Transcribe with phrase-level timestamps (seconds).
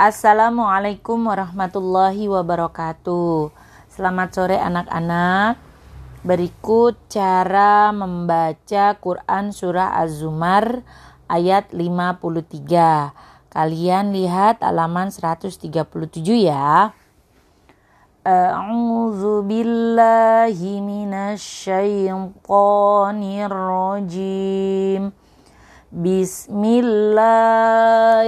[0.00, 3.52] Assalamualaikum warahmatullahi wabarakatuh.
[3.92, 5.60] Selamat sore anak-anak.
[6.24, 10.80] Berikut cara membaca Quran surah Az-Zumar
[11.28, 13.12] ayat 53.
[13.52, 15.60] Kalian lihat halaman 137
[16.40, 16.96] ya.
[18.24, 25.12] A'udzu billahi minasyaitonir rajim.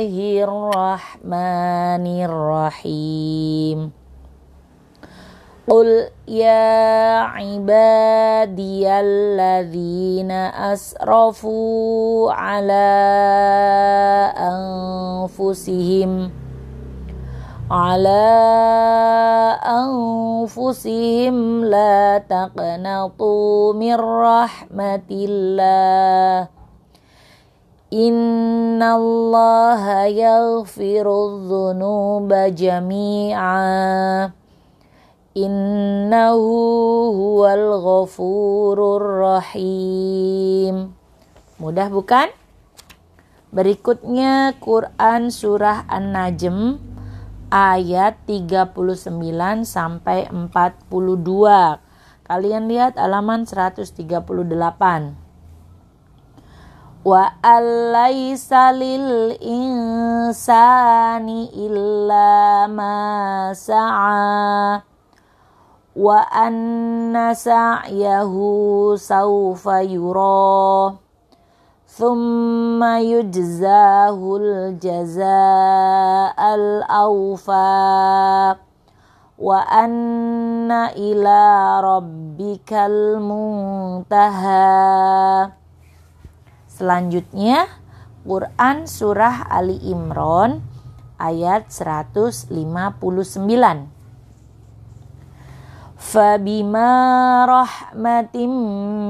[0.04, 3.78] الله الرحمن الرحيم.
[5.64, 5.88] قل
[6.28, 10.30] يا عبادي الذين
[10.76, 12.92] أسرفوا على
[14.36, 16.30] أنفسهم
[17.70, 18.28] على
[19.64, 26.48] أنفسهم لا تقنطوا من رحمة الله.
[28.74, 33.54] Innallaha yaghfiru dhunuba jami'a
[35.30, 36.58] Innahu
[37.14, 40.90] huwal ghafurur rahim
[41.62, 42.34] Mudah bukan?
[43.54, 46.82] Berikutnya Quran surah An-Najm
[47.54, 49.14] ayat 39
[49.62, 50.90] sampai 42.
[52.26, 55.23] Kalian lihat halaman 138
[57.04, 59.28] وأن ليس للإنسان
[61.52, 64.80] إلا ما سعى
[65.96, 68.34] وأن سعيه
[68.96, 70.94] سوف يرى
[71.86, 75.34] ثم يجزاه الجزاء
[76.54, 78.54] الأوفى
[79.38, 84.54] وأن إلى ربك المنتهى.
[86.84, 87.64] Selanjutnya
[88.28, 90.60] Quran Surah Ali Imran
[91.16, 92.52] ayat 159.
[95.96, 96.92] Fabima
[97.48, 98.52] rahmatim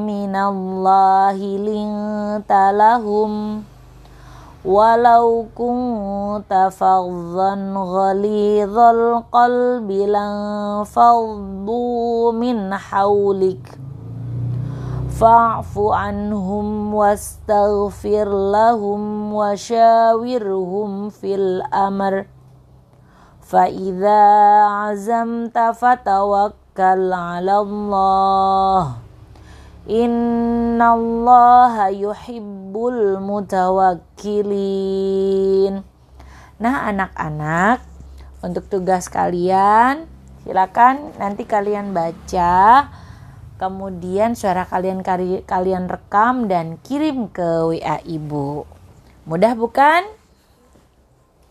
[0.07, 3.67] minallahi lintalahum
[4.63, 10.31] Walau kunta fadhan ghalidhal qalbi lan
[10.87, 13.84] faddu min hawlik
[15.15, 22.27] fa'fu anhum wastaghfir lahum washawirhum fil amr.
[23.39, 28.99] Fa idza azamta fatawakkal 'ala Allah.
[29.87, 35.87] Innallaha yuhibbul mutawakkilin.
[36.59, 37.87] Nah anak-anak
[38.43, 40.11] untuk tugas kalian
[40.43, 42.91] silakan nanti kalian baca
[43.65, 45.01] Kemudian suara kalian
[45.49, 48.69] kalian rekam dan kirim ke WA ibu.
[49.25, 50.05] Mudah bukan?